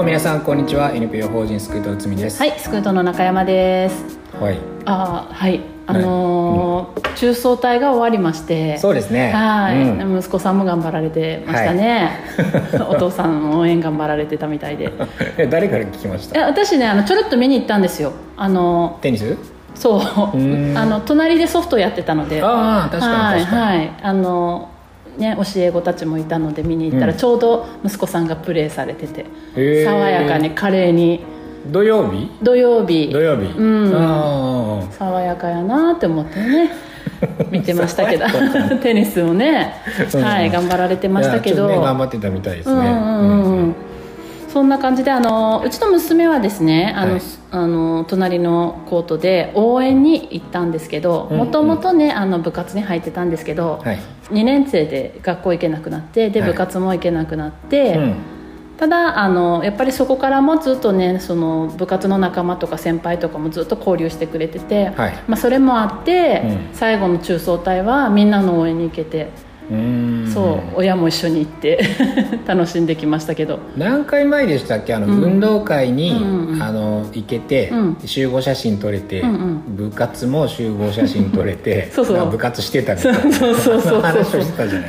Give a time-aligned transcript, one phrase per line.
[0.00, 0.92] も皆さんこんにちは。
[0.94, 2.38] NPO 法人スクートうつみです。
[2.38, 4.18] はい、スクートの中山です。
[4.40, 4.58] はい。
[4.86, 8.78] あーはい、あのー中層体が終わりまして。
[8.78, 9.30] そうですね。
[9.30, 10.18] はい、うん。
[10.18, 12.12] 息子さんも頑張られてましたね。
[12.88, 14.90] お父さんも応援頑張られてたみたいで。
[15.36, 16.40] え誰から聞きました？
[16.40, 18.12] え私ね、あのちょろっと見に行ったんですよ。
[18.38, 19.36] あのテニス？
[19.74, 20.00] そ
[20.32, 20.78] う、ん。
[20.78, 22.40] あの隣でソフトやってたので。
[22.42, 24.68] ああ確かに確かに、はい、はい、あの。
[25.18, 27.18] ね、教え子たちもいたので見に行ったらうん。
[27.18, 29.26] ちょうど息子さんがプレーされてて、
[29.84, 31.24] 爽やかに華麗に。
[31.70, 32.30] 土曜日？
[32.42, 33.10] 土曜日。
[33.12, 33.46] 土曜日。
[33.56, 33.92] うん。
[33.94, 36.70] あ爽やかやなって思ってね
[37.50, 38.24] 見てましたけど
[38.82, 39.74] テニスもね、
[40.14, 41.68] うんはい頑張られてあましたけど。
[41.68, 42.74] ね頑張ってたみたいですね。
[42.74, 42.92] うんうん。
[42.92, 43.74] うんうん
[44.52, 47.22] そんな感じであのうちの娘はですねあの、はい。
[47.52, 53.98] あの隣のコートで応援に行ったんですけどもともとねあの部活に入ってたんですけど、はい。
[54.30, 56.50] 2年生で学校行けなくなってではい。
[56.50, 58.14] 部活も行けなくなって、うん。
[58.78, 65.14] ただあのやっぱりそこからもずっとねその部活の仲間とか先輩とかもずっと交流してくれてて、はい。
[65.26, 66.74] まあ、それもあって、うん。
[66.74, 69.30] 最後の中層隊はみんなの応援に行けて、
[70.32, 71.80] そう親も一緒に行って
[72.46, 73.58] 楽しんできましたけど。
[73.76, 74.94] 何回前でしたっけ？
[74.94, 75.22] あの、うん。
[75.22, 77.96] 運動会に、うんうんあの行けて、うん。
[78.04, 79.32] 集合写真撮れて、うんう
[79.72, 79.76] ん。
[79.76, 82.30] 部活も集合写真撮れて そうそう。
[82.30, 83.32] 部活してたみたそいうな。
[83.36, 84.42] そうそうそう話そう。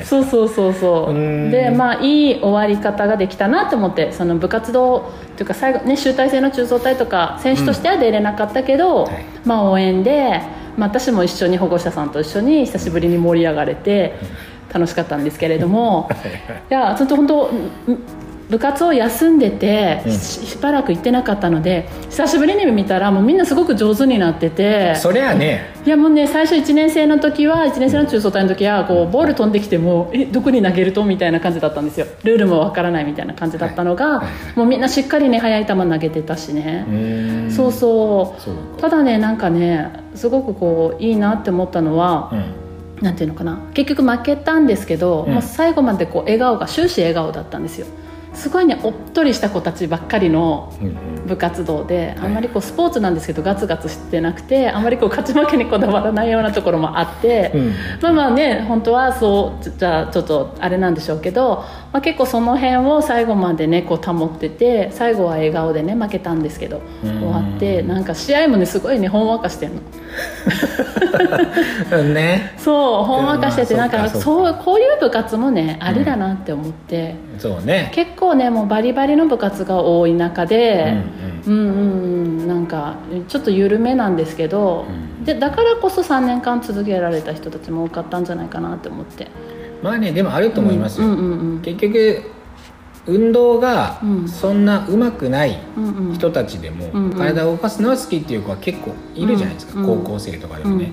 [0.03, 1.13] そうそうそうそう。
[1.13, 1.51] うん。
[1.51, 9.11] でまあいい終わり方ができたなと思ってその部活動というか最後ね集大成の中層隊とか選手としては出れなかったけど、はい。
[9.45, 10.41] まあ応援で、
[10.77, 14.13] まあ、私も一緒に保護者さんと一緒に久しぶりに盛り上がれて
[14.73, 16.09] 楽しかったんですけれども
[16.69, 17.49] いやちょっと本当
[17.87, 18.03] うん
[18.51, 20.11] 部活を休んでて、うん。
[20.11, 25.73] ししばらく行ってなかったので久しぶりに見たらもうみんなすごく上手になっててそりゃあね。
[25.85, 32.05] いやもうね最初1年生の時は1年生の中層隊の時はこうボール飛んできてもえどこに投げるとみたいな感じだったんですよ。
[32.23, 34.59] ルールもわからないみたいな感じだったのが、はいはい。
[34.59, 36.85] もうみんなしっかりね速い球投げてたしね。
[37.49, 38.35] そうそ
[38.77, 38.81] う。
[38.81, 42.60] ただねなんかねすごくこういいなって思ったのは、うん
[43.01, 43.59] なんていうのかな。
[43.73, 45.33] 結局負けたんですけど、うん。
[45.33, 47.87] もう最後までこう笑顔が終始笑顔だったんですよ。
[48.33, 50.95] すごいねおっとりした子たちばっかりのうんうん。
[51.27, 52.17] 部活動で、はい。
[52.19, 57.73] あんまりこうスポーツなんですけどガツガツしてなくてあんまりこう勝ち負けにこだわらないようなところもあって、うん。
[58.01, 61.63] まあまあね本当はそうじゃじゃあちょっとあれなんでしょうけど、
[61.93, 67.19] まあ、結構その辺を最後までねこう保ってて最後は笑顔でね負けたんですけどうん。
[67.21, 69.81] 終わってなんか試合もねすごいねほんわかしてんの。
[71.91, 72.53] う んね。
[72.57, 77.91] そうほんわかしててまあなんかそうこういう部活もねありだなって思って、そうね。
[77.93, 80.93] 結構ねもうバリバリの部活が多い中で、
[81.45, 81.59] うんうん。
[81.59, 82.95] うんうんなんか
[83.27, 84.85] ちょっと緩めなんですけど、
[85.19, 85.25] うん。
[85.25, 89.27] でだからこそ3年間続けられた人たちも多かったんじゃないかなって思って
[89.81, 92.23] まあねでもあると思いますよ、うんうんうん結局
[93.07, 94.27] 運動がうん。
[94.27, 96.13] そんな上手くないうんうん。
[96.13, 97.17] 人たちでもうんうん。
[97.17, 100.91] 体を動かすのは好きっていう子は結構いるじゃないですか、うん高校生とかでもね、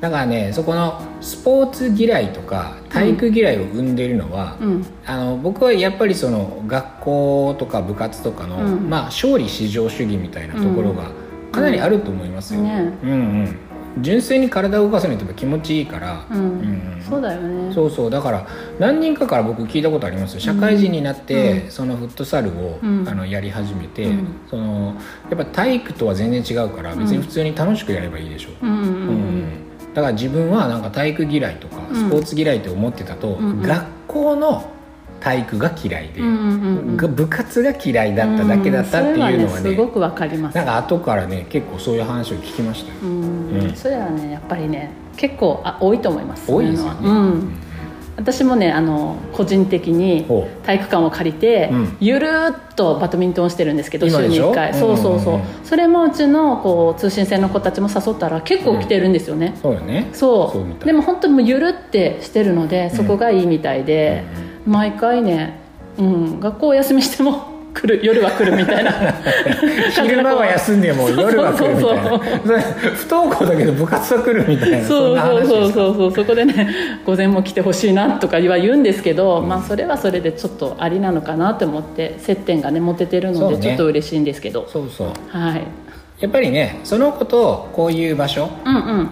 [0.00, 4.86] だからねそこのスポーツ嫌いとか体育嫌いを生んでいるのは、うん。
[5.04, 8.88] あの僕はやっぱりその学校とか部活とかの、うん。
[8.88, 11.10] まあ、勝利至上主義みたいなところが
[11.52, 12.98] かなりあると思いますよ、ね。
[13.02, 13.58] うんうん
[14.00, 16.38] 純粋に体を動かすのって気持ちいいから、うん。
[16.38, 16.42] う
[16.98, 17.02] ん。
[17.08, 17.72] そうだよね。
[17.72, 18.10] そうそう。
[18.10, 18.46] だから
[18.78, 20.34] 何人かから僕聞いたことあります。
[20.34, 21.70] よ社会人になって、うん。
[21.70, 23.08] そのフットサルを、うん。
[23.08, 24.26] あのやり始めて、うん。
[24.50, 24.96] その
[25.30, 29.44] やっぱ体育とは全然違うから別に普通に楽しくやればいいでしょ、うんうん
[29.94, 31.94] だから自分はなんか体育嫌いとかうん。
[31.94, 34.73] スポーツ嫌いって思ってたと、学校の
[35.24, 40.54] 体育が嫌いで、部活が嫌いだっただけだったっていうのはね,、すごくわかります。
[40.54, 43.48] なんか後からね結構そういう話を聞きましたよ、うん。
[43.62, 43.74] うん。
[43.74, 46.52] それはねやっぱりね結構あ多いと思います。
[46.52, 47.40] 多いですよね、
[48.16, 51.96] 私もねあの個人的にほ体育館を借りて、うん。
[52.00, 54.74] ゆるーっとバドミントンをしてるんですけど週に今でしょ？1回。
[54.74, 60.10] そうそうそう,、それもうちのこう通信制の子たちも誘ったら結構来てるんですよね、そうよね。
[60.12, 60.52] そ
[60.82, 60.84] う。
[60.84, 64.24] でも本当にもうゆるってしてるのでそこがいいみたいで、
[64.66, 65.58] 毎回ね、
[65.98, 68.92] うん、学校お休みしても 来る夜は来るみたいな。
[69.90, 72.18] 昼間は休んでも 夜は来るみたいな。
[72.94, 74.84] 不登校だけど部活は来るみたいな。
[74.84, 75.94] そうそうそうそう。
[75.94, 76.68] そうそこでね
[77.04, 83.56] 午前も来てほしいなとかは言うんですけど、まあそれはそれでちょっとありなのかなと思って接点がね持ててるのそうね。
[83.56, 85.08] でちょっと嬉しいんですけど、そうそう。
[85.30, 85.62] はい
[86.24, 88.48] やっぱりねその子とこういう場所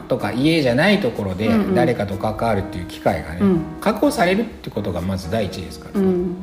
[0.08, 3.60] とか家じゃないところで誰かと関わるっていう機会がね、うん。
[3.82, 6.06] 確保されるってことがまず第一ですから、うん。
[6.06, 6.36] うんうん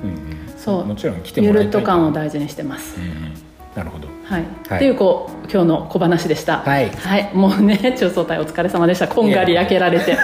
[0.56, 0.86] そう。
[0.86, 3.34] もちろん来てゆもらいたいるっと感を大事にしてます、うんうん。
[3.76, 4.08] なるほど。
[4.26, 4.78] はい、はい。
[4.78, 6.60] っていうこう今日の小話でした。
[6.60, 6.92] はい。
[7.34, 9.08] もうね中層隊お疲れ様でした。
[9.08, 10.16] こんがり焼けられて。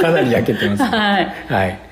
[0.00, 1.34] かなり焼けてます、ね、 はい。
[1.48, 1.91] はい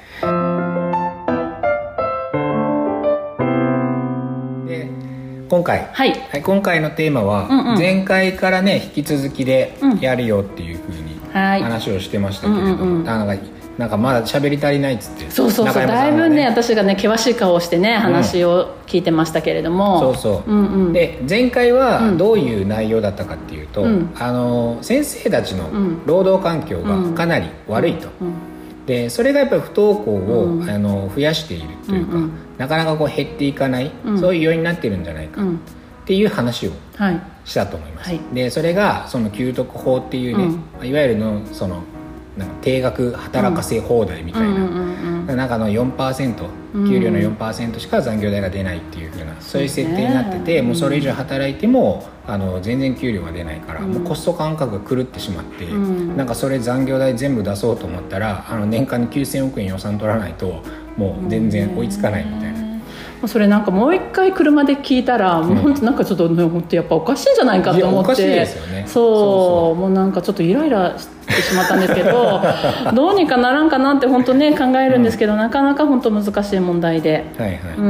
[5.51, 6.13] 今回、はい。
[6.31, 7.77] はい、今回のテーマは、うんうん。
[7.77, 9.99] 前回からね引き続きでうん。
[9.99, 11.63] やるよっていうふうにはい。
[11.63, 13.09] 話をしてましたけれども、うんうんうん。
[13.09, 13.45] あなんか
[13.77, 15.75] なんかまだ喋り足りないっつってそうそうそう。
[15.75, 20.93] 中山さんがだいぶね私がね険しい顔をしてね話を聞いてましたけれども、そうそう、うんうん。
[20.93, 22.17] で前回はうん。
[22.17, 24.15] どういう内容だったかっていうと、うん。
[24.17, 26.07] あの先生たちのうん。
[26.07, 28.35] 労働環境がかなり悪いと、うん
[28.87, 30.71] でそれがやっぱり不登校を、うん。
[30.71, 32.33] あの増やしているというか、うんうん。
[32.59, 34.19] なかなかこう減っていかない、うん。
[34.19, 35.61] そういう要因になってるんじゃないかっうん。
[36.07, 37.21] ていう話をはい。
[37.45, 38.21] したと思います、はい。
[38.35, 41.83] でそれがその給特法っていうね、いわゆるのその
[42.37, 44.53] なんか定額働かせ放題みたいな、う
[44.87, 44.91] ん
[45.27, 46.89] なんかあの4%うん。
[46.89, 53.93] 給料の4%しか残業代が出ないっていう風な、そういう設定になってて、うんもうそれ以上働いてもあの全然給料が出ないから、うん。
[53.93, 56.17] もうコスト感覚が狂ってしまって、うん。
[56.17, 60.63] なんかそれ残業代全部出そうと思ったらあの年間に9000億円予算取らないと
[60.97, 62.60] もう全然追いつかないみたいな。
[63.21, 68.47] もうそれなんかもう一回車で聞いたら、もうなんかちょっとね本当やっぱおかしいんじゃないかと思って
[68.87, 69.79] そう。
[69.79, 72.41] もうなんかちょっとイライラしてしまったんですけど
[72.95, 77.59] どうにかならんかなって本当ね考えるんですけど、なかなか本当難しい問題で、はいはい。
[77.77, 77.83] う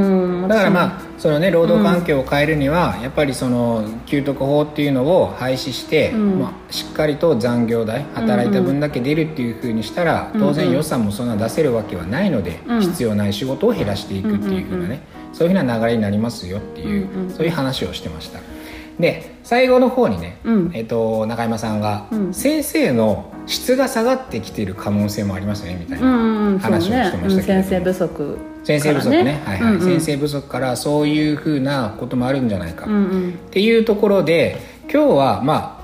[0.47, 6.41] ん、だからまあそのね労働環境を変えるには、やっぱりその給特法っていうのを廃止して、うん。
[6.41, 10.41] まあ、しっかりと残業代働いた分だけ出るっていうふうにしたら、うん。
[10.41, 12.81] 当然予算もそんな出せるわけはないので、うん。
[12.81, 15.01] 必要ない仕事を減らしていくっていうふうなね、
[15.33, 18.41] そういうふうな流れになりますよっていう、うんうんそういう話をしてました。
[18.99, 20.71] で最後の方にね、うん。
[20.75, 22.35] えっと中山さんが、うん。
[22.35, 27.63] 先生の質が下がってきている可能性もありますよねみたいな、話をねしてましたけれども。
[27.63, 29.87] うん先生不足先生不足ねからはいはいうんうん。
[29.87, 33.31] 先生不足からそういうふうなこともあるんじゃないか、うんうん。
[33.31, 34.59] っていうところで
[34.93, 35.81] 今日はまあ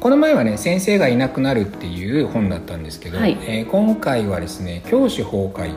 [0.00, 3.38] この前はね「先生がいなくなる」っていう本だったんですけど、はい。
[3.42, 5.72] えー今回はですね「教師崩壊」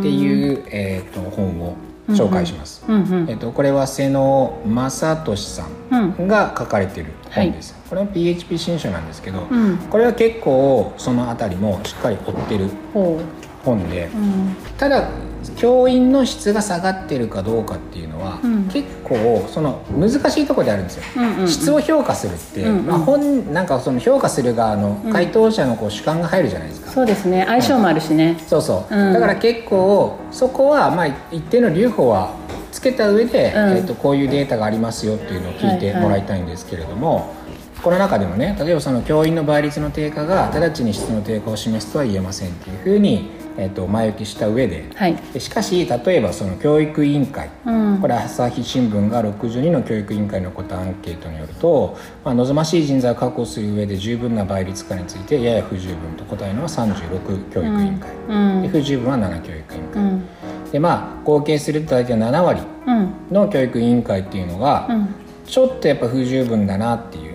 [0.00, 1.76] っていう、えー、と本を
[2.08, 3.30] 紹介します、うんうん。
[3.30, 6.24] えー、とこれは瀬野正俊さうん。
[6.24, 9.76] んが書かれてる本です、これは PHP 新書なんですけど、うん。
[9.90, 13.20] これは結構その辺りもしっかり追ってるほ
[13.64, 14.56] 本で、ううん。
[14.78, 15.08] ただ
[15.54, 18.64] 教員の質が下がってるかどうかっていうのは、うん。
[18.68, 21.48] 結構その難しいところであるんですよ、うんうんうん。
[21.48, 25.12] 質を評価するって、うんうんまあ、本なんかその評価する側のうん。
[25.12, 27.44] 回答者のこう主観が入るじゃないですか、そうですね。
[27.46, 28.36] 相性もあるしね。
[28.46, 29.12] そうそう、うん。
[29.12, 32.34] だから結構そこはまあ一定の留保は
[32.72, 33.76] つけた上で、うん。
[33.76, 37.34] えっとこういうデータがありますよっていうのを聞いてもらいたいんですけれども、
[37.82, 44.88] この中でもね例えばその教員の倍率の低下が直ちに質の低下を示すとは言えませんっていうふうに、えっと前置きした上で。
[44.94, 45.16] はい。
[45.32, 47.50] でしかし例えばその教育委員会。
[47.64, 47.98] うん。
[48.00, 58.62] これ朝日新聞が62の教育委員会の答えアンケートによると、まあ、望ましい人材を確保する上で十分な倍率化についてやや不十分と答えるのは36教育委員会、うん。
[58.62, 60.28] で不十分は7教育委員会、うん。
[60.72, 63.12] でまあ合計すると大体7割うん。
[63.30, 65.14] の教育委員会っていうのが、うん。
[65.46, 67.25] ちょっとやっぱ不十分だなっていううん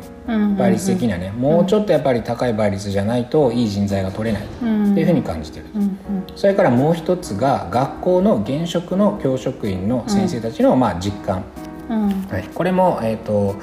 [0.58, 4.98] 倍率的にはね、もうちょっとやっぱり高い倍率じゃないといい人材が取れないってうん。
[4.98, 5.98] いうふうに感じてる、うん
[6.36, 11.44] それからもう一つが学校の現職の教職員の先生たちのまあ実感、
[11.90, 12.10] うん。
[12.30, 13.56] はい、これも、えーと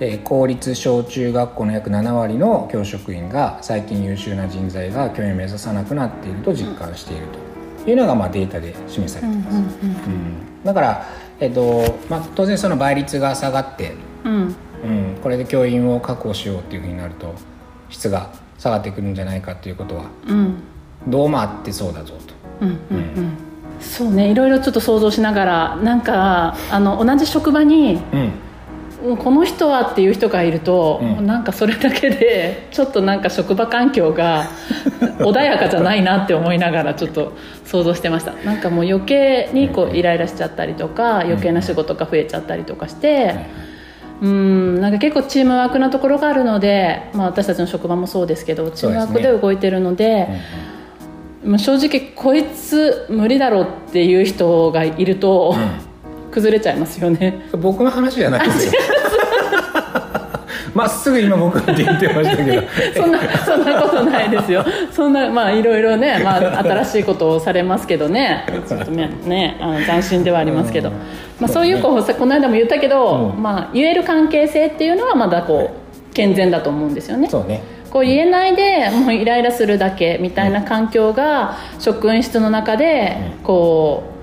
[0.00, 7.26] えー公立小中学校の約7割の教職員が最近優秀な人材が教員を目指さなくなっていると実感している
[7.84, 9.78] というのがまあデータで示されています、
[10.64, 11.06] だから、
[11.40, 17.34] えーとまあ、当然その倍率が下がって、うんうん、これで教員を確保しようっていうふうになると
[17.90, 20.62] 質が下がってくるんじゃないかっていうことはうん。
[21.06, 22.34] どうもあってそうだぞと。
[22.60, 23.32] うんうんうん。
[23.80, 24.30] そうね。
[24.30, 28.20] いろいろちょっと想像しながらなんかあの同じ職場にうん。
[28.20, 28.32] うん
[29.16, 31.24] この人はっていう人がいると、うん。
[31.24, 34.46] なんかそれだけでちょっとなんか職場環境が
[35.22, 37.32] 穏やかじゃないなって思いながらちょっと
[37.64, 38.32] 想像してました。
[38.44, 43.67] なんかもう余計にこうイライラしちゃったりとか余計な仕事が増えちゃったりとかしてうん
[44.20, 50.28] なんか結構チームワークなところがあるので、まあ、私たちの職場もそうですけどチームワークで動いてるので
[51.56, 55.54] 正直こいつ無理だろうっていう人がいると、
[56.30, 57.46] 崩れちゃいますよね。
[57.52, 58.72] 僕の話じゃないですよ
[60.78, 62.62] まっすぐ今僕って言ってましたけど。
[62.94, 64.64] そんなそんなことないですよ。
[64.92, 68.46] そんなまあいろいろね、まあ、新しいことをされますけどね。
[68.68, 70.94] ちょっとねねあの斬新ではありますけど、うん。
[71.40, 73.42] まあ、そういうこうさこの間も言ったけど、うん。
[73.42, 77.28] まあ、言える関係性っていうのはまだこう健全だと思うんですよね。
[77.28, 77.60] そうね。
[77.90, 83.44] こう言えないでもうイライラするだけみたいな環境が職員室の中でうん。
[83.44, 84.17] こう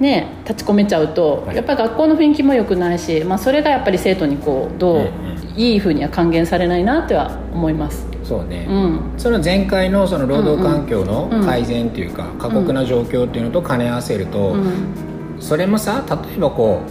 [0.00, 1.56] ね立ち込めちゃうとはい。
[1.56, 8.06] やっぱり学校の雰囲気も良くないし、まあ、それがやっぱり生徒にこうどううんいいふうには還元されないなっては思います。
[8.24, 9.00] そうね、うん。
[9.18, 11.44] その前回のその労働環境のうんうん。
[11.44, 14.94] 改善っていうか、過酷な状況っていうのと兼ね合わせると、うん。
[15.40, 16.82] それもさ例えばこ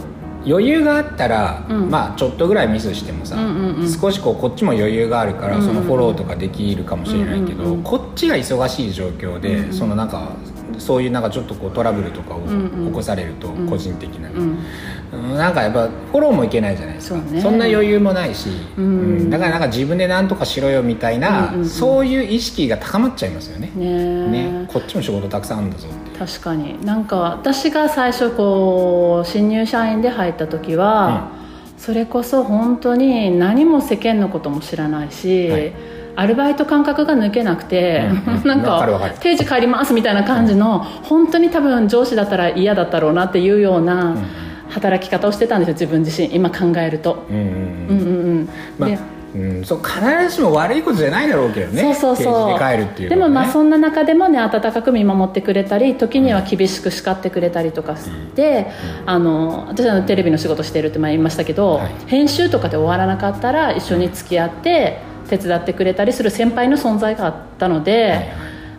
[0.44, 1.90] う余裕があったら、うん。
[1.90, 3.90] まあちょっとぐらいミスしてもさ、うんうんうん。
[3.90, 9.72] 少しこうこっちも余裕があるから、うんうんそのフォローとかできるかもしれないけど、うんうんうんこっちが忙しい状況で、うんうん。
[9.72, 10.36] そのなんか
[10.78, 13.68] そういうなんかちょっとこうトラブルとかを起こされると、ん。
[13.68, 14.42] 個人的なね、うん。
[14.42, 17.20] うんなんかやっぱフォローもいけないじゃないですか。
[17.40, 19.30] そんな余裕もないし、うん。
[19.30, 23.70] だからなんか自分で何とかしろよみたいな、そういう意識が高まっちゃいますよね。
[23.74, 26.84] ねこっちも仕事たくさんあるんだぞって確かに。
[26.84, 31.39] なんか私が最初こう新入社員で入った時は、
[31.80, 35.72] それこそ本当に何も世間のことも知らないし、はい。
[36.14, 38.44] アルバイト感覚が抜けなくて、うんうん。
[38.46, 44.24] なんわか定時帰りますみたいな感じの、本当に多分上司だったら嫌だったろうなっていうようなうん。
[44.68, 47.24] 働き方をしてたんですよ自分自身今考えると。
[47.30, 47.48] うんうんうん。
[47.48, 48.48] うんうんうん。
[48.78, 48.98] まあで
[49.34, 51.94] うん、そう必ずしも悪いことじゃないだろうけどね。
[51.94, 52.58] そうそうそう。
[52.58, 58.66] で帰るっていうでもまあそんんな中でもね温かく見守ってくれたり時には厳しく叱ってくれたりとかして、
[59.06, 61.92] あの私はテレビの仕事してるって前言いましたけど、はい。
[62.08, 68.28] 編集とかで終わらなかったら一緒に付き合って手伝ってくれたりする先輩の存在があったので、はいはい。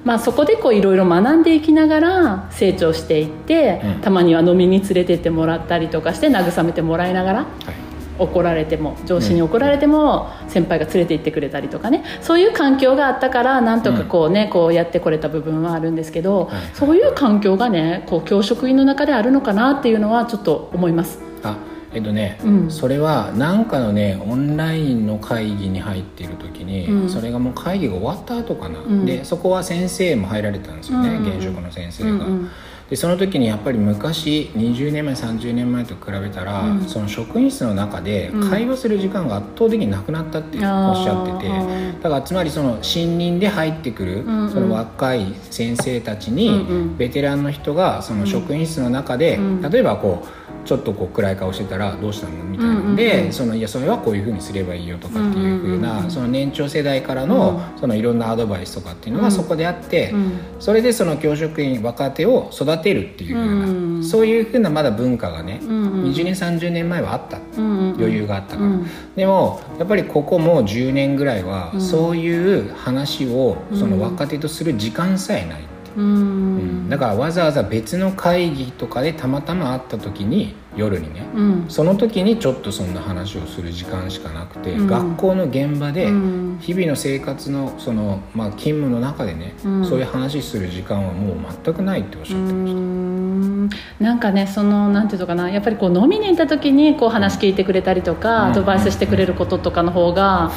[0.04, 4.02] まあ、そこでこういろいろ学んでいきながら成長していって、うん。
[4.02, 7.46] たまには飲みに連れてってもらったりとかして慰めてもらいながら。
[8.18, 12.04] はい怒られても上司に怒られても先輩が連れて行ってくれたりとかね。
[12.22, 16.62] そういう環境があったからなんとかこうね、こうやってこれた部分はあるんですけど、はい。
[16.74, 21.20] そういう環境がねこう教職員の中であるのかなっていうのはちょっと思います。
[21.44, 21.58] あ
[21.94, 22.72] えっとね、うん。
[22.72, 27.10] それは何かのねオンラインの会議に入っている時に、うん。
[27.10, 29.06] それがもう会議が終わった後かな、ん。
[29.06, 31.38] でそこは先生も入られたんですよね、うんうんうん。
[31.38, 32.50] 現職の先生が、うんうん
[32.92, 36.82] でその時にやっぱり昔20年前30年前と比べたら、うん。
[36.82, 38.50] その職員室の中でうん。
[38.50, 44.52] 会話する時間が圧倒的になくなったっておっしゃってて、あーだからつまりその新任で入ってくる、んうん。
[44.52, 46.98] その若い先生たちに、うんうん。
[46.98, 49.62] ベテランの人がその職員室の中で、うん。
[49.62, 52.96] 例えばこうちょっとこう暗い顔してたらどうしたのみたいな、うんうんうん。
[52.96, 56.12] でそのいやそれはこういうふうにすればいいよとかっていうふうな、うんうんうん。
[56.12, 60.40] その年長世代からの,、そのいろんなアドバイスとかっていうのがそこであって、うん。
[60.60, 63.70] それでその教職員若手を育てるっていうふうな、う
[64.00, 64.04] ん。
[64.04, 66.04] そういうふうなまだ文化がね、んうん。
[66.06, 68.86] 20年30年前はあった、余裕があったから、うん。
[69.16, 75.62] でもやっぱりここも10年ぐらいは、そういう話をその若手とする時間さえない、
[75.98, 76.90] うん。
[76.90, 81.66] だからわざわざ別の会議とかでたまたま会った時に夜にね、うん。
[81.68, 84.88] その時にちょっとそんな話をする時間しかなくて、うん。
[84.88, 86.58] 学校の現場でうん。
[86.62, 89.86] 日々の生活のその、まあ、勤務の中でね、うん。
[89.86, 93.70] そういう話する時間はもう全くないっておっしゃってましうーん。
[94.00, 95.50] なんかねそのなんていうのかな。
[95.50, 98.52] やっぱりこう飲みに行った時にこう話聞いてくれたりとか、うん。
[98.52, 100.52] アドバイスしてくれることとかの方が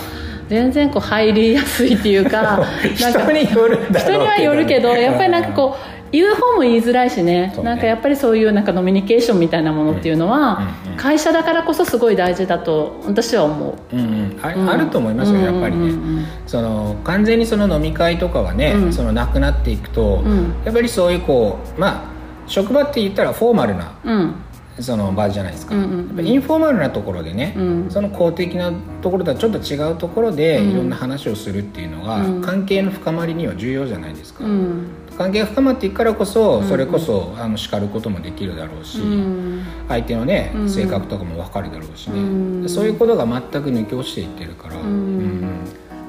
[0.48, 3.66] 全然こう入りやすいっていうかなんか人に人
[4.12, 7.24] にはよるけどやっぱりなんかこう言う方も言いづらいしね。
[7.24, 7.62] ね。
[7.62, 10.96] なんかやっぱりそういうなんかノミニケーションみたいなものっていうのは、うんうんうん。
[10.96, 13.96] 会社だからこそすごい大事だと私は思う。
[13.96, 14.38] うんうん。
[14.40, 14.70] あうん。
[14.70, 16.18] あると思いますよやっぱりね、うんうん。
[16.18, 18.92] うんその完全にその飲み会とかがね、うん。
[18.92, 20.54] そのなくなっていくと、うん。
[20.64, 22.14] やっぱりそういうこうまあ
[22.46, 24.34] 職場って言ったらフォーマルなうん。
[24.80, 25.82] その場じゃないですか、うん
[26.18, 27.90] うんインフォーマルなところでね、うん。
[27.90, 30.70] その公的なところとはちょっと違うところでうん。
[30.70, 32.40] いろんな話をするっていうのが、うん。
[32.40, 39.64] 関係の深まりには重要じゃないですか、うん関係が深まっていくからこそんそれこそ、あの叱ることもできるだろうし、うん。
[39.88, 40.70] 相手のね、うん。
[40.70, 42.68] 性格とかも分かるだろうしね、うん。
[42.68, 44.78] そういうことが全く抜け落ちていってるから、ん。
[44.78, 45.44] うん。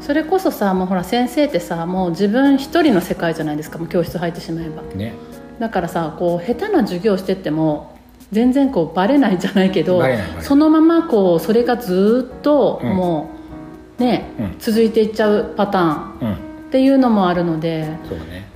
[0.01, 4.83] それこそさもうほら先生ってさもう自分一人の世界じゃないですかもう教室入ってしまえば。
[4.95, 5.13] ね。
[5.59, 7.97] だからさこう下手な授業してっても
[8.31, 10.03] 全然こうバレないじゃないけど
[10.41, 12.95] そのままこうそれがずっとうん。
[12.95, 13.29] も
[13.99, 14.55] うね、うん。
[14.59, 16.19] 続いていっちゃうパターン。
[16.21, 17.99] うんっていうのもあるのでね。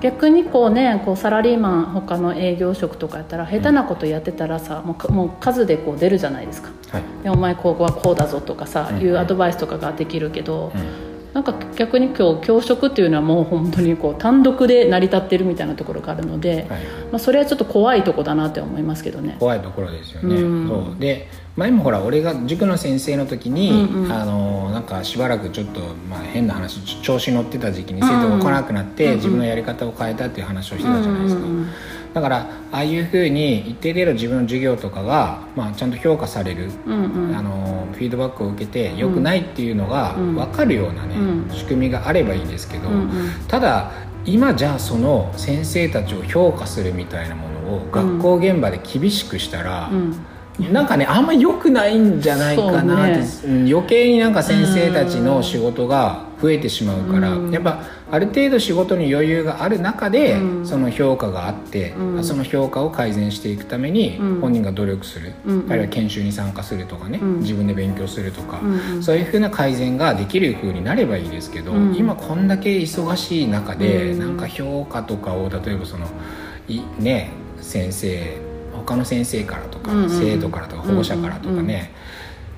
[0.02, 6.70] 逆にこうねこうサラリーマン他の営業職とかやったら下手なことやってたらさもうかもう数でこう出るじゃないですか。
[6.92, 9.00] はい、でお前ここはこうだぞとかさ、うん。
[9.00, 16.84] いうアドバイスとかができるけど、うんなんか逆に今日教職っていうのはもう本当にこう単独で成り立ってるみたいなところがあるので、はい。
[17.12, 19.38] まあ、それはちょっと怖いとこだなって思いますけどね。
[19.40, 20.68] 怖いところですよね、うん。
[20.68, 21.00] そう。
[21.00, 24.12] で前もほら俺が塾の先生の時に、うんうん。
[24.12, 29.18] あのなんかしばらくちょっと、まあ、変な話調子乗ってた時期に生徒が来なくなって、うんうん。
[29.18, 31.70] 自分のやり方を変えたっていう話をしてたじゃないですか、うんうんうん
[32.14, 37.36] だからああいうふうに一定程度自分の授業とかが、まあ、ちゃんと評価される、うんうん。
[37.36, 40.36] あのフィードバックを受けて良くないっていうのがうん。
[40.36, 41.52] 分かるようなね、うん。
[41.52, 43.10] 仕組みがあればいいんですけど、うんうん。
[43.48, 43.92] ただ
[44.26, 50.74] 今じゃあその先生たちを評価するみたいなものを学校現場で厳しくしたら、うん。
[50.74, 57.52] なんかねあんま良くないんじゃないかなって、そうん余計になんか先生たちの仕事が増えてしまうから、うん。
[57.52, 60.66] やっぱある程度仕事に余裕がある中で、うん。
[60.66, 62.24] その評価があって、うん。
[62.24, 64.42] その評価を改善していくためにうん。
[64.42, 67.40] 本人が努力する、うんあるいは研修に参加するとかね、うん。
[67.40, 71.96] 自分で勉強するとか、うんそういうふうな改善ができる風になればいいですけど、うん。
[71.96, 74.20] 今こんだけ忙しい中で、うん。
[74.20, 76.08] なんか評価とかを例えばその
[76.68, 77.32] いね
[77.62, 78.38] 先生
[78.86, 81.92] 他の先生からとか、生徒からとか保護者からとかね、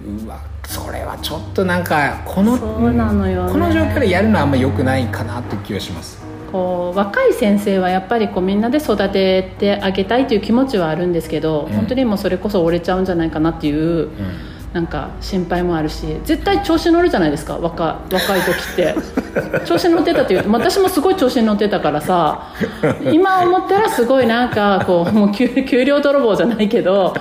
[0.06, 3.52] うわそれはちょっとなんかこのそうなのよね。
[3.52, 6.22] この状況でやるのはあんま良くないかなっていう気がします。
[6.52, 11.74] こう若い先生はやっぱりこうみんなで育ててあげたいという気持ちはあるんですけど、うん。
[11.74, 14.12] 本当にもうそれこそ折れちゃうんじゃないかなっていううん。
[14.74, 18.96] なんか心配もあるし絶対調子乗るじゃないですか若若い時って。
[19.66, 22.48] 調子乗ってたっていう私もすごい調子に乗ってたからさ
[23.12, 27.14] 今思ったらすごいなんかこうもう給給料泥棒じゃないけど、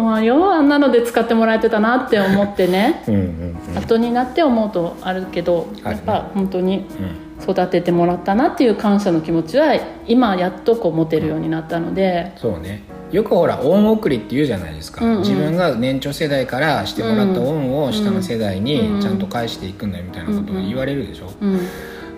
[0.00, 3.04] まあ、ようあんなので使ってもらえてたなって思ってね。
[3.06, 3.78] うんうんうん。
[3.78, 7.24] 後になって思うとあるけどやっぱ本当にうん。
[7.42, 9.74] 育ててもらったなっていう感謝の気持ちは
[10.06, 12.32] 今やっとこう持てるようになったので。
[12.36, 12.82] そうね。
[13.10, 15.18] よくほら恩送りって言うじゃないですか、うんうん。
[15.20, 18.64] 自分が年長世代からしてもらった恩を下の世代うん。
[18.64, 21.60] にちゃんと返していくんだよみたいなことを言われるでしょ、うん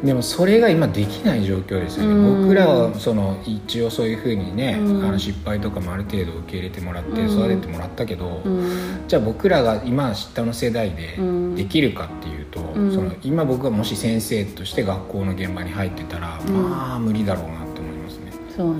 [0.04, 2.42] でもそれが今できない状況ですよね、うん。
[2.44, 5.04] 僕らはその一応そういうふうにね、うん。
[5.04, 7.30] あの失敗とかもある程度受け入れてもらってうん。
[7.30, 9.04] 育ててもらったけど、うん。
[9.08, 11.54] じゃあ僕らが今下の世代でうん。
[11.56, 12.94] できるかっていうと、うん。
[12.94, 16.70] その今僕がもし先生として学校の現場に入ってたら、うん。
[16.70, 18.32] まあ無理だろうなって思いますね。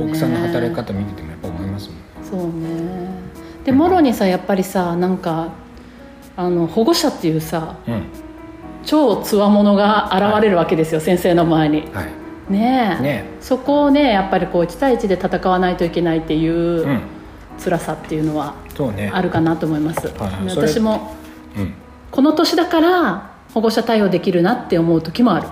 [0.04, 1.98] 奥さんの働き方見ててもやっぱ思いますもん。
[2.24, 3.26] そうね。
[3.64, 5.52] でもろにさやっぱりさなんか
[6.36, 8.25] あの保護者っていうさうん
[8.86, 11.88] 超つわものが現れるわけですよ、先生の前に。
[11.92, 12.52] はい。
[12.52, 13.02] ねえ。
[13.02, 17.00] ねそこをねやっぱりこう1対1で戦わないといけないっていううん。
[17.62, 18.54] 辛さっていうのは
[19.12, 21.16] あるかなと思います、はい私も
[21.56, 21.72] うん。
[22.10, 25.48] この年だから保護者対応できるなって思う時もある。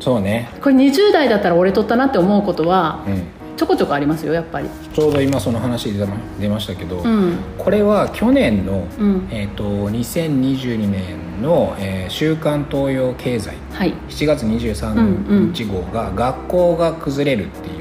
[0.00, 0.48] そうね。
[0.62, 3.22] これ20代だったら俺取ったなって思うことはうん
[3.56, 4.68] ちょこちょこありますよやっぱり。
[4.92, 7.36] ちょうど今その話出ま出ましたけど、うん。
[7.58, 9.28] これは去年の、うん。
[9.30, 13.54] えー、と2022年の、えー週刊東洋経済。
[13.72, 13.94] はい。
[14.08, 17.74] 7月23日号が「学校が崩れる」っていう、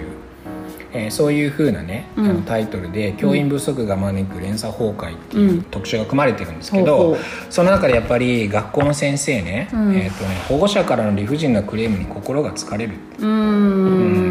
[0.94, 2.26] えーそういうふうなね、うん。
[2.30, 5.62] あのタイトルで「教員不足が招く連鎖崩壊」っていううん。
[5.64, 7.18] 特集が組まれてるんですけど、
[7.50, 9.96] その中でやっぱり学校の先生ね,、うん。
[9.96, 13.22] えーとね保護者からの理不尽なクレームに心が疲れるう。
[13.24, 14.23] ーん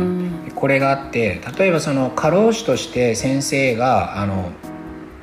[0.63, 4.53] これがあって例えばその過労死として先生があの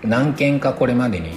[0.03, 1.29] 何件かこれまでに、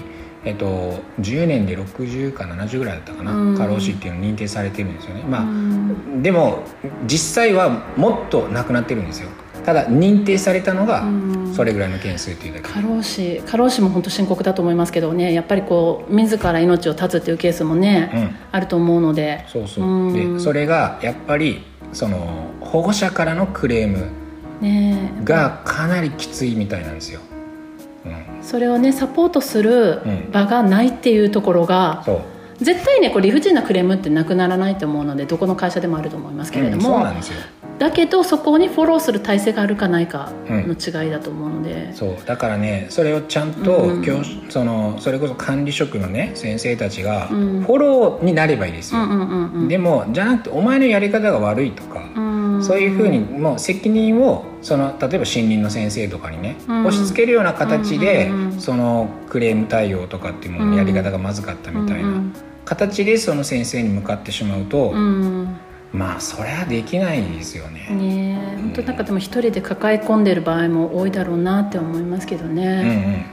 [0.44, 3.56] えっと、10年で60か70ぐらいだったかな、うん。
[3.56, 5.22] 過労死っていうの認定されてるんですよね。
[5.22, 6.20] まあ、うん。
[6.20, 6.64] でも
[7.06, 9.28] 実際はもっとなくなってるんですよ。
[9.64, 11.54] ただ認定されたのがうん。
[11.54, 12.68] それぐらいの件数っていうだけ。
[12.70, 15.32] 過労死過労死も本当深刻だと思いますけどね。
[15.32, 18.36] やっぱりこう自ら命を絶つっていうケースもね、うん。
[18.50, 19.44] あると思うので。
[19.46, 19.84] そうそう。
[19.84, 20.36] うん。
[20.36, 24.10] でそれがやっぱりその保護者からのクレーム
[25.24, 27.20] がかなりきついみたいなんですよ、
[28.06, 30.30] うん、それをねサポートするうん。
[30.32, 32.22] 場がないっていうところが、そう
[32.62, 37.34] 絶対ねこう理不尽なクレームってなくならないと思うのでどこの会社でもあると思いますけれども、なんですよ。
[37.78, 47.64] だけどそこにフォローする体制があるかないかの違いだと思うので、そうだからねそれをちゃんとうんそのそれこそ管理職のね先生たちがフうん。
[47.64, 49.68] ォローになればいいですよ、うんうんうんうん。
[49.68, 52.64] でもじゃなくてお前のやり方が悪いとか、うん。
[52.64, 56.86] そういうふうにもう責任をその例えば新任の先生とかにね、うん。
[56.86, 62.32] 押し付けるような形で、うんうんうんそのクレーム対応とかっていうもののやり方がまずかったみたいな、うん
[62.64, 65.56] 形でその先生に向かってしまうと、うん。
[65.92, 67.88] まあそれはできないですよね。
[67.90, 68.56] ねえ。
[68.56, 73.26] 本当なんかでも一人で抱え込んでる場合も多いだろうなって思いますけどうんね、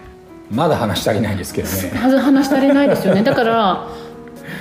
[0.50, 1.92] うん、まだ話足りないですけどね。
[2.02, 3.24] まず話し足りないですよね。
[3.24, 3.88] だから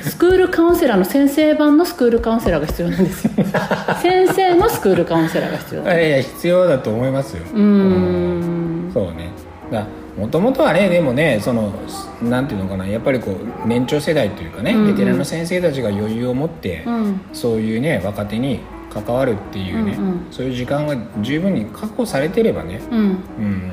[0.02, 3.30] スクールカウンセラーの先生版のスクールカウンセラーが必要なんですよ。
[4.00, 5.82] 先生のスクールカウンセラーが必要。
[5.82, 7.42] いやいや必要だと思いますよ。
[7.52, 8.90] うーん。
[8.94, 9.30] そうね。
[9.72, 9.86] だ
[10.18, 11.72] もともとはねでもねその
[12.20, 14.92] なんていうのかなやっぱりこう年長世代というかね、うんうん。
[14.92, 17.20] ベテランの先生たちが余裕を持って、うん。
[17.32, 20.26] そういうね若手に関わるっていうね、うんうん。
[20.32, 22.98] そういう時間が十分に確保されてればね、うん。
[22.98, 23.72] うん、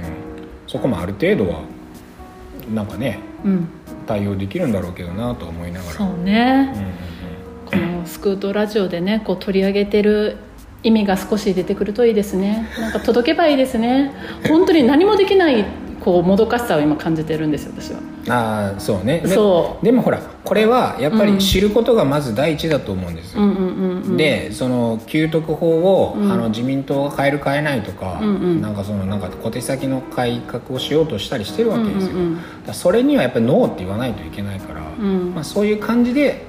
[0.67, 1.61] そこもある程度は
[2.71, 3.67] なんかねうん。
[4.05, 5.91] 対応できるんだろうけどなと思いながら。
[5.93, 6.71] そうね。
[7.73, 7.91] うんうん。
[7.91, 10.37] このスクートラジオでねこう取り上げてる
[10.83, 12.69] 意味が少し出てくるといいですね。
[12.79, 14.13] なんか届けばいいですね。
[14.47, 15.65] 本当に何もできない
[16.05, 17.99] こうもどかしさを今感じてるんですよ私は。
[17.99, 19.19] うんああそうね。
[19.19, 21.37] でそでもほらこれはやっぱうん。
[21.37, 23.41] り知ることがまず第一だと思うんですよ、
[24.17, 26.31] でその給特法を、うん。
[26.31, 32.73] あの自民党が変える変えないとか、うんうんなんかそのなんか小手先の改革をしようとしたりしてるわけですよ、うんうんうん。
[32.73, 35.33] それにはやっぱりノーって言わないといけないから、うん。
[35.33, 36.45] まあ、そういう感じで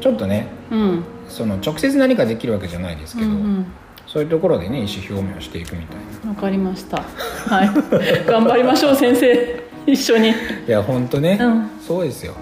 [0.00, 1.04] ちょっとねうん。
[1.28, 3.66] その直接何かできるわけじゃないですけど、うんうん
[4.12, 6.30] そういうところでね意思表明をしていくみたいな。
[6.30, 7.02] わかりました。
[7.02, 7.70] はい。
[8.26, 9.62] 頑張りましょう先生。
[9.86, 10.28] 一緒に。
[10.28, 10.34] い
[10.66, 11.70] や本当ね、うん。
[11.80, 12.34] そうですよ、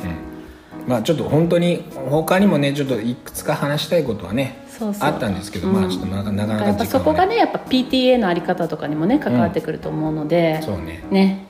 [0.00, 4.66] うん、まあちょっと本当に他にもねちょっといくつか話したいことはね
[5.00, 5.74] あったんですけど、うん。
[5.74, 11.04] まあちょっとなかなかなかやっぱ時間がそこがねやっぱ PTA のあり方とかにもね関わってくると思うので、そうね。
[11.10, 11.46] ね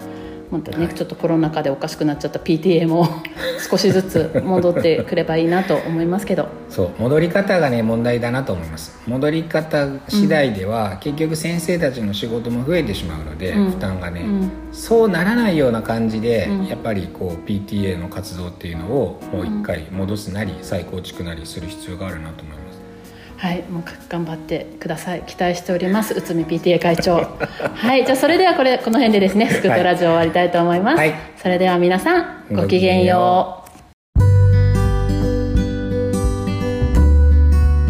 [0.50, 0.94] またね、はい。
[0.94, 3.08] ちょっとコロナ禍でおかしくなっちゃった PTA も
[3.70, 6.48] 少しずつ戻ってくればいいなと思いますけど。
[6.68, 8.98] そう戻り方がね問題だなと思います。
[9.06, 13.70] 戻り方次第では、結局先生たちの仕事も増えてしまうので、うん。
[13.70, 14.50] 負担がね、うん。
[14.72, 16.66] そうならないような感じで、うん。
[16.66, 22.67] やっぱりこう PTA の活動っていうのをもう一回戻すなり再構築なりする必要があるなと思います
[23.38, 25.22] はいもう頑張ってください。
[25.22, 26.12] 期待しております。
[26.12, 27.14] 内海 PTA 会長。
[27.72, 31.14] はいじゃあそれではこれこの辺でですねスクートラジオ終わりたいと思います、はい。
[31.36, 33.68] それでは皆さんごきげんよう。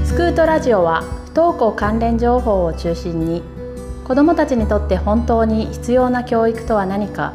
[0.04, 3.42] スクートラジオは不登校関連情報を中心に
[4.06, 7.32] 子どもたちにとって本当に必要な教育とは何か。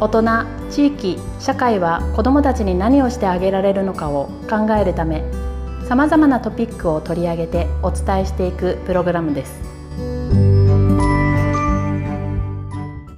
[0.00, 0.22] 大人
[0.68, 5.22] 地域社会は子どもたちに何をしてあげられるのかを考えるため
[5.92, 9.71] さまざまなトピックを取り上げてお伝えしていくプログラムです。